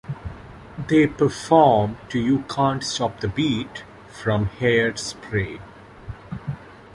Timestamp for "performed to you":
1.05-2.39